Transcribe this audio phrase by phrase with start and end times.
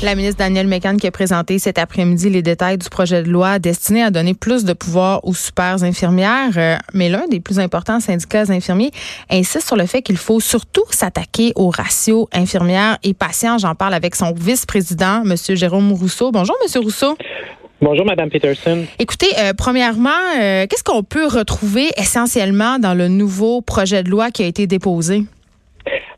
[0.00, 3.58] La ministre Danielle Mécan qui a présenté cet après-midi les détails du projet de loi
[3.58, 6.56] destiné à donner plus de pouvoir aux super infirmières.
[6.56, 8.90] Euh, mais l'un des plus importants syndicats infirmiers
[9.28, 13.58] insiste sur le fait qu'il faut surtout s'attaquer au ratio infirmières et patients.
[13.58, 15.36] J'en parle avec son vice-président, M.
[15.54, 16.32] Jérôme Rousseau.
[16.32, 16.82] Bonjour, M.
[16.82, 17.18] Rousseau.
[17.82, 18.86] Bonjour, Madame Peterson.
[18.98, 20.08] Écoutez, euh, premièrement,
[20.40, 24.66] euh, qu'est-ce qu'on peut retrouver essentiellement dans le nouveau projet de loi qui a été
[24.66, 25.24] déposé?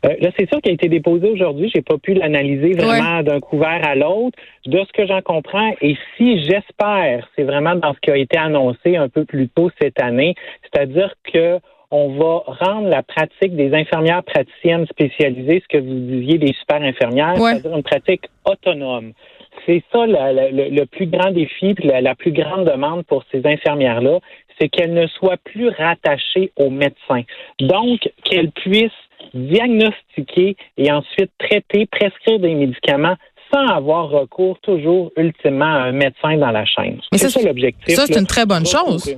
[0.05, 1.71] Euh, là, c'est sûr qu'il a été déposé aujourd'hui.
[1.73, 4.37] J'ai pas pu l'analyser vraiment d'un couvert à l'autre.
[4.65, 8.37] De ce que j'en comprends, et si j'espère, c'est vraiment dans ce qui a été
[8.37, 11.59] annoncé un peu plus tôt cette année, c'est-à-dire que
[11.91, 16.81] on va rendre la pratique des infirmières praticiennes spécialisées, ce que vous disiez des super
[16.81, 19.13] infirmières, c'est-à-dire une pratique autonome.
[19.65, 24.19] C'est ça le, plus grand défi, puis la, la plus grande demande pour ces infirmières-là,
[24.59, 27.21] c'est qu'elles ne soient plus rattachées aux médecins.
[27.59, 28.91] Donc, qu'elles puissent
[29.33, 33.15] diagnostiquer et ensuite traiter, prescrire des médicaments
[33.53, 36.99] sans avoir recours toujours ultimement à un médecin dans la chaîne.
[37.13, 37.95] C'est ça l'objectif.
[37.95, 39.17] Ça, c'est une très bonne chose.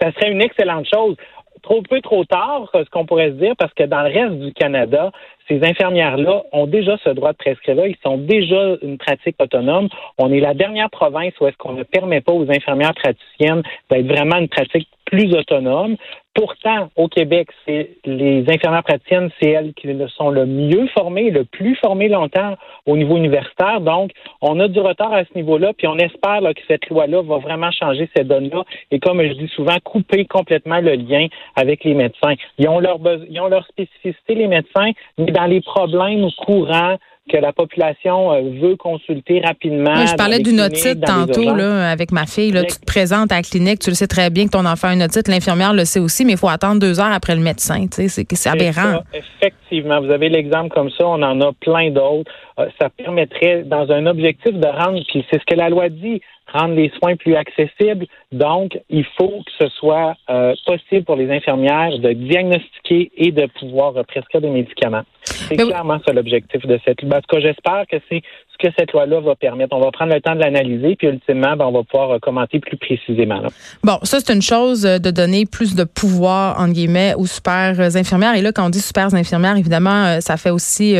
[0.00, 1.16] Ça serait une excellente chose.
[1.62, 4.52] Trop peu, trop tard, ce qu'on pourrait se dire, parce que dans le reste du
[4.52, 5.10] Canada,
[5.48, 9.88] ces infirmières-là ont déjà ce droit de prescrire Ils sont déjà une pratique autonome.
[10.18, 14.06] On est la dernière province où est-ce qu'on ne permet pas aux infirmières praticiennes d'être
[14.06, 15.96] vraiment une pratique plus autonome.
[16.34, 21.44] Pourtant, au Québec, c'est les infirmières praticiennes, c'est elles qui sont le mieux formées, le
[21.44, 22.56] plus formées longtemps
[22.86, 23.80] au niveau universitaire.
[23.80, 27.38] Donc, on a du retard à ce niveau-là, puis on espère que cette loi-là va
[27.38, 31.94] vraiment changer ces données-là et, comme je dis souvent, couper complètement le lien avec les
[31.94, 32.34] médecins.
[32.58, 32.98] Ils ont leur,
[33.30, 36.96] ils ont leur spécificité, les médecins, mais dans les problèmes courants
[37.30, 40.06] que la population euh, veut consulter rapidement.
[40.06, 42.52] je parlais d'une otite tantôt là, avec ma fille.
[42.52, 44.88] Là, tu te présentes à la clinique, tu le sais très bien que ton enfant
[44.88, 47.40] a une otite, l'infirmière le sait aussi, mais il faut attendre deux heures après le
[47.40, 47.86] médecin.
[47.86, 49.00] Tu sais, c'est aberrant.
[49.14, 52.30] effectivement, vous avez l'exemple comme ça, on en a plein d'autres.
[52.58, 56.20] Euh, ça permettrait, dans un objectif de rendre, puis c'est ce que la loi dit,
[56.52, 58.06] rendre les soins plus accessibles.
[58.32, 63.46] Donc, il faut que ce soit euh, possible pour les infirmières de diagnostiquer et de
[63.58, 65.02] pouvoir prescrire des médicaments.
[65.24, 67.16] C'est clairement ça l'objectif de cette loi.
[67.16, 68.22] En tout cas, j'espère que c'est
[68.58, 69.74] ce que cette loi-là va permettre.
[69.76, 72.60] On va prendre le temps de l'analyser, puis ultimement, ben, on va pouvoir euh, commenter
[72.60, 73.40] plus précisément.
[73.82, 77.80] Bon, ça, c'est une chose euh, de donner plus de pouvoir, entre guillemets, aux super
[77.80, 78.36] infirmières.
[78.36, 80.96] Et là, quand on dit super infirmières, évidemment, ça fait aussi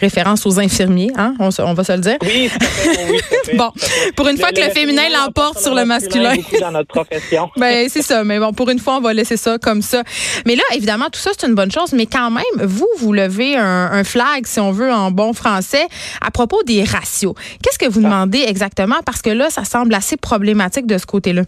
[0.00, 1.34] référence aux infirmiers, hein?
[1.38, 2.16] On, va se le dire.
[2.22, 3.20] Oui, ça fait, oui,
[3.54, 3.70] Bon,
[4.16, 6.34] pour une fois que le féminin l'emporte sur le masculin.
[6.60, 7.50] dans notre profession.
[7.56, 8.24] ben, c'est ça.
[8.24, 10.02] Mais bon, pour une fois, on va laisser ça comme ça.
[10.46, 11.92] Mais là, évidemment, tout ça, c'est une bonne chose.
[11.92, 15.86] Mais quand même, vous, vous levez un, flag, si on veut, en bon français,
[16.20, 17.34] à propos des ratios.
[17.62, 18.96] Qu'est-ce que vous demandez exactement?
[19.06, 21.42] Parce que là, ça semble assez problématique de ce côté-là.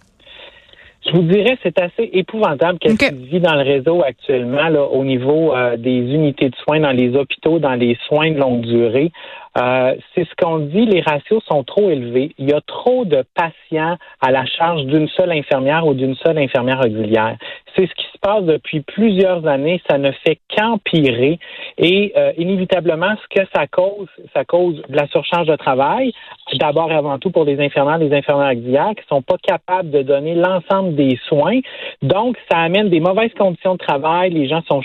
[1.06, 5.04] Je vous dirais, c'est assez épouvantable qu'est-ce qui vit dans le réseau actuellement là, au
[5.04, 9.12] niveau euh, des unités de soins dans les hôpitaux, dans les soins de longue durée.
[9.56, 12.32] Euh, c'est ce qu'on dit, les ratios sont trop élevés.
[12.38, 16.38] Il y a trop de patients à la charge d'une seule infirmière ou d'une seule
[16.38, 17.36] infirmière auxiliaire.
[17.76, 18.05] C'est ce qui
[18.42, 19.80] depuis plusieurs années.
[19.88, 21.38] Ça ne fait qu'empirer.
[21.78, 26.12] Et euh, inévitablement, ce que ça cause, ça cause de la surcharge de travail.
[26.54, 30.02] D'abord et avant tout pour les infirmières, les infirmières auxiliaires qui sont pas capables de
[30.02, 31.60] donner l'ensemble des soins.
[32.02, 34.30] Donc, ça amène des mauvaises conditions de travail.
[34.30, 34.82] Les gens sont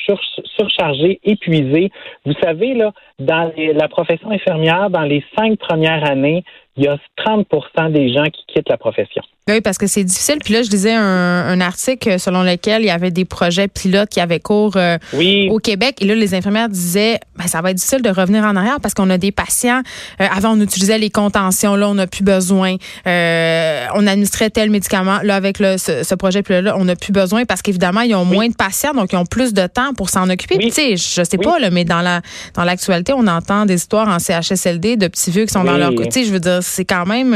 [0.57, 1.91] surchargés, épuisés.
[2.25, 6.43] Vous savez, là, dans la profession infirmière, dans les cinq premières années,
[6.77, 9.21] il y a 30% des gens qui quittent la profession.
[9.49, 10.37] Oui, parce que c'est difficile.
[10.43, 14.19] Puis là, je disais un, article selon lequel il y avait des projets pilotes qui
[14.19, 14.97] avaient cours euh,
[15.49, 15.97] au Québec.
[15.99, 18.93] Et là, les infirmières disaient, ben, ça va être difficile de revenir en arrière parce
[18.93, 19.81] qu'on a des patients.
[20.21, 21.75] Euh, avant, on utilisait les contentions.
[21.75, 22.75] Là, on n'a plus besoin.
[23.07, 25.19] Euh, on administrait tel médicament.
[25.23, 28.47] Là, avec le, ce, projet pilote-là, on n'a plus besoin parce qu'évidemment, ils ont moins
[28.47, 30.59] de patients, donc ils ont plus de temps pour s'en occuper.
[30.59, 32.21] tu sais, je sais pas, là, mais dans la
[32.53, 35.95] dans l'actualité, on entend des histoires en CHSLD de petits vieux qui sont dans leur
[35.95, 36.25] côté.
[36.25, 37.31] Je veux dire, c'est quand même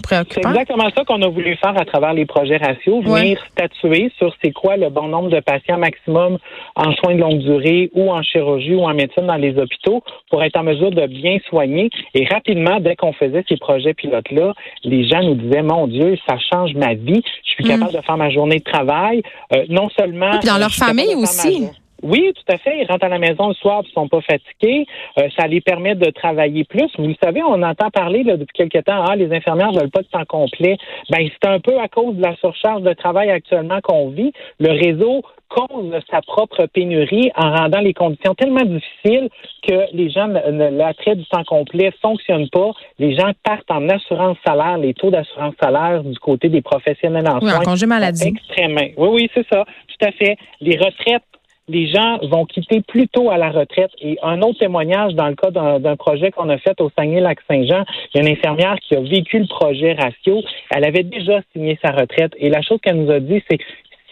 [0.00, 0.40] préoccupant.
[0.52, 4.34] C'est exactement ça qu'on a voulu faire à travers les projets ratios, venir statuer sur
[4.42, 6.38] c'est quoi le bon nombre de patients maximum
[6.76, 10.42] en soins de longue durée ou en chirurgie ou en médecine dans les hôpitaux pour
[10.42, 11.90] être en mesure de bien soigner.
[12.14, 14.54] Et rapidement, dès qu'on faisait ces projets pilotes-là,
[14.84, 17.22] les gens nous disaient, mon Dieu, ça change ma vie.
[17.44, 17.68] Je suis mm.
[17.68, 19.22] capable de faire ma journée de travail.
[19.52, 20.38] Euh, non seulement...
[20.44, 21.68] dans leur famille aussi.
[22.02, 22.80] Oui, tout à fait.
[22.80, 24.86] Ils rentrent à la maison le soir, ils sont pas fatigués.
[25.18, 26.88] Euh, ça les permet de travailler plus.
[26.98, 30.02] Vous le savez, on entend parler là, depuis quelque temps, ah, les infirmières veulent pas
[30.02, 30.76] de temps complet.
[31.10, 34.32] Ben, c'est un peu à cause de la surcharge de travail actuellement qu'on vit.
[34.58, 39.28] Le réseau cause sa propre pénurie en rendant les conditions tellement difficiles
[39.66, 42.70] que les gens, l'attrait du temps complet fonctionne pas.
[42.98, 47.40] Les gens partent en assurance salaire, les taux d'assurance salaire du côté des professionnels en
[47.40, 47.64] oui, soins.
[47.64, 48.28] congé maladie.
[48.28, 48.86] Extrêmement.
[48.96, 49.64] Oui, oui, c'est ça.
[49.64, 50.36] Tout à fait.
[50.60, 51.22] Les retraites
[51.70, 53.92] les gens vont quitter plus tôt à la retraite.
[54.00, 58.16] Et un autre témoignage dans le cas d'un projet qu'on a fait au Saguenay-Lac-Saint-Jean, il
[58.16, 60.42] y a une infirmière qui a vécu le projet Ratio.
[60.70, 62.32] Elle avait déjà signé sa retraite.
[62.38, 63.58] Et la chose qu'elle nous a dit, c'est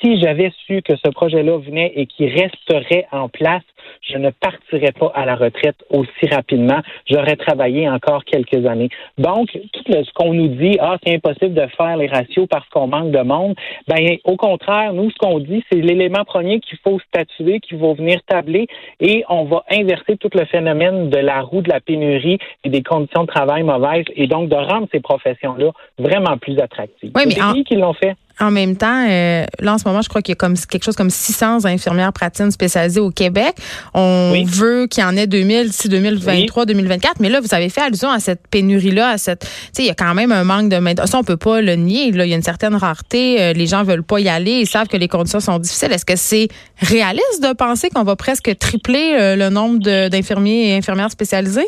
[0.00, 3.62] si j'avais su que ce projet-là venait et qu'il resterait en place,
[4.02, 6.80] je ne partirais pas à la retraite aussi rapidement.
[7.06, 8.90] J'aurais travaillé encore quelques années.
[9.16, 12.86] Donc, tout ce qu'on nous dit, ah, c'est impossible de faire les ratios parce qu'on
[12.86, 13.54] manque de monde.
[13.88, 17.94] Ben, au contraire, nous, ce qu'on dit, c'est l'élément premier qu'il faut statuer, qu'il faut
[17.94, 18.66] venir tabler
[19.00, 22.82] et on va inverser tout le phénomène de la roue de la pénurie et des
[22.82, 27.12] conditions de travail mauvaises et donc de rendre ces professions-là vraiment plus attractives.
[27.14, 27.62] Oui, mais en...
[27.62, 28.14] qui l'ont fait.
[28.40, 30.85] En même temps, euh, là en ce moment, je crois qu'il y a comme quelque
[30.85, 33.56] chose comme 600 infirmières praticiennes spécialisées au Québec.
[33.94, 37.20] On veut qu'il y en ait 2000 d'ici 2023, 2024.
[37.20, 39.90] Mais là, vous avez fait allusion à cette pénurie-là, à cette, tu sais, il y
[39.90, 40.94] a quand même un manque de main.
[41.05, 42.12] Ça, on peut pas le nier.
[42.12, 43.43] Là, il y a une certaine rareté.
[43.43, 44.61] Euh, les gens veulent pas y aller.
[44.61, 45.93] Ils savent que les conditions sont difficiles.
[45.93, 46.49] Est-ce que c'est
[46.79, 51.67] réaliste de penser qu'on va presque tripler euh, le nombre d'infirmiers et infirmières spécialisés?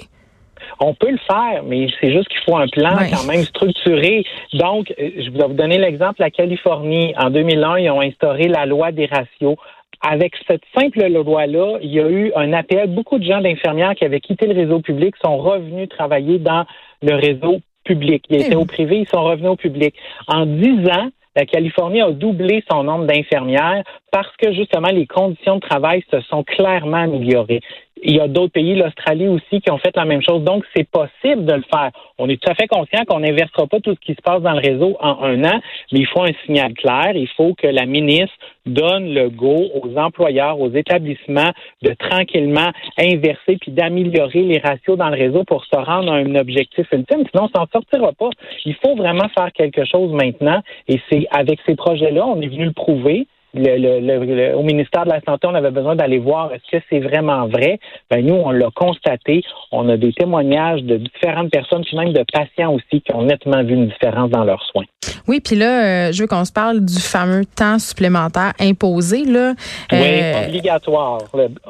[0.79, 4.25] On peut le faire, mais c'est juste qu'il faut un plan quand même structuré.
[4.55, 6.21] Donc, euh, je vais vous donner l'exemple.
[6.21, 9.57] La Californie, en 2001, ils ont instauré la loi des ratios.
[10.03, 12.89] Avec cette simple loi-là, il y a eu un appel.
[12.95, 16.65] Beaucoup de gens d'infirmières qui avaient quitté le réseau public sont revenus travailler dans
[17.03, 18.25] le réseau public.
[18.31, 19.95] Ils étaient au privé, ils sont revenus au public.
[20.27, 25.57] En dix ans, la Californie a doublé son nombre d'infirmières parce que justement les conditions
[25.57, 27.61] de travail se sont clairement améliorées.
[28.03, 30.43] Il y a d'autres pays, l'Australie aussi, qui ont fait la même chose.
[30.43, 31.91] Donc, c'est possible de le faire.
[32.19, 34.53] On est tout à fait conscient qu'on n'inversera pas tout ce qui se passe dans
[34.53, 35.61] le réseau en un an,
[35.93, 37.13] mais il faut un signal clair.
[37.15, 41.51] Il faut que la ministre donne le go aux employeurs, aux établissements
[41.83, 46.35] de tranquillement inverser puis d'améliorer les ratios dans le réseau pour se rendre à un
[46.37, 47.25] objectif ultime.
[47.31, 48.31] Sinon, on s'en sortira pas.
[48.65, 50.63] Il faut vraiment faire quelque chose maintenant.
[50.89, 55.21] Et c'est avec ces projets-là, on est venu le prouver le, au ministère de la
[55.23, 57.79] Santé, on avait besoin d'aller voir est-ce que c'est vraiment vrai?
[58.11, 59.43] Ben, nous, on l'a constaté.
[59.73, 63.63] On a des témoignages de différentes personnes, puis même de patients aussi, qui ont nettement
[63.63, 64.85] vu une différence dans leurs soins.
[65.27, 69.25] Oui, puis là, euh, je veux qu'on se parle du fameux temps supplémentaire imposé.
[69.25, 69.55] Là.
[69.93, 71.19] oui, euh, obligatoire.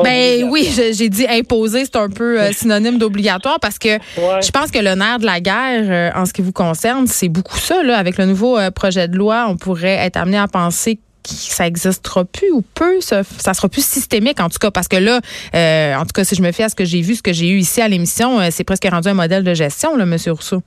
[0.02, 4.70] Ben oui, j'ai dit imposé, c'est un peu euh, synonyme d'obligatoire parce que je pense
[4.70, 7.82] que le nerf de la guerre, en ce qui vous concerne, c'est beaucoup ça.
[7.82, 7.96] Là.
[7.96, 12.50] Avec le nouveau projet de loi, on pourrait être amené à penser ça existera plus
[12.50, 15.20] ou peu, ça, sera plus systémique en tout cas, parce que là,
[15.54, 17.32] euh, en tout cas, si je me fie à ce que j'ai vu, ce que
[17.32, 20.32] j'ai eu ici à l'émission, euh, c'est presque rendu un modèle de gestion, là, Monsieur
[20.32, 20.62] Rousseau.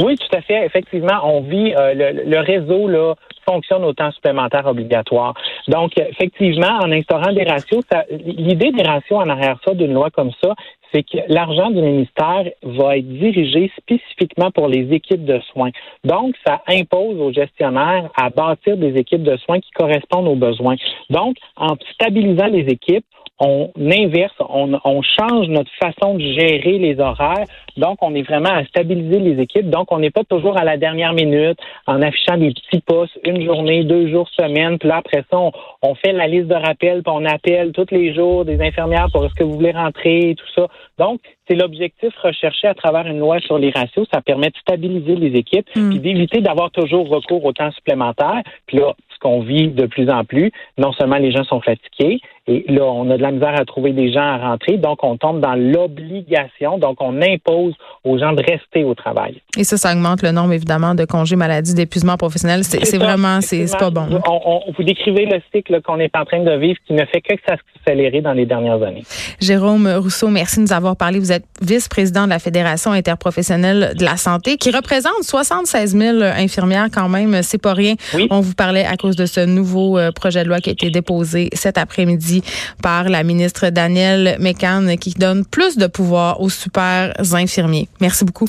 [0.00, 0.64] Oui, tout à fait.
[0.64, 3.14] Effectivement, on vit euh, le, réseau là
[3.48, 5.34] fonctionne au temps supplémentaire obligatoire.
[5.66, 10.30] Donc, effectivement, en instaurant des ratios, l'idée des ratios en arrière ça d'une loi comme
[10.42, 10.54] ça,
[10.92, 15.70] c'est que l'argent du ministère va être dirigé spécifiquement pour les équipes de soins.
[16.04, 20.76] Donc, ça impose aux gestionnaires à bâtir des équipes de soins qui correspondent aux besoins.
[21.10, 23.04] Donc, en stabilisant les équipes,
[23.40, 27.44] on inverse, on, on, change notre façon de gérer les horaires.
[27.76, 29.70] Donc, on est vraiment à stabiliser les équipes.
[29.70, 33.44] Donc, on n'est pas toujours à la dernière minute en affichant des petits postes, une
[33.44, 34.78] journée, deux jours, semaine.
[34.78, 35.38] Puis là, après ça,
[35.82, 39.24] on, fait la liste de rappels, puis on appelle tous les jours des infirmières pour
[39.24, 40.66] est-ce que vous voulez rentrer et tout ça.
[40.98, 44.06] Donc, c'est l'objectif recherché à travers une loi sur les ratios.
[44.12, 45.90] Ça permet de stabiliser les équipes, mm.
[45.90, 48.42] puis d'éviter d'avoir toujours recours au temps supplémentaire.
[48.66, 52.20] Puis là, ce qu'on vit de plus en plus, non seulement les gens sont fatigués,
[52.48, 55.18] et là, on a de la misère à trouver des gens à rentrer, donc on
[55.18, 57.74] tombe dans l'obligation, donc on impose
[58.04, 59.42] aux gens de rester au travail.
[59.58, 62.64] Et ça, ça augmente le nombre, évidemment, de congés maladie, d'épuisement professionnel.
[62.64, 64.08] C'est vraiment, c'est pas bon.
[64.26, 67.34] On, vous décrivez le cycle qu'on est en train de vivre qui ne fait que
[67.46, 69.04] s'accélérer dans les dernières années.
[69.40, 71.18] Jérôme Rousseau, merci de nous avoir parlé.
[71.18, 76.88] Vous êtes vice-président de la Fédération interprofessionnelle de la santé qui représente 76 000 infirmières
[76.92, 77.42] quand même.
[77.42, 77.94] C'est pas rien.
[78.30, 80.90] On vous parlait à cause de ce nouveau euh, projet de loi qui a été
[80.90, 82.37] déposé cet après-midi
[82.82, 87.88] par la ministre Danielle Mécan qui donne plus de pouvoir aux super infirmiers.
[88.00, 88.48] Merci beaucoup.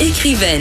[0.00, 0.58] Écrivaine.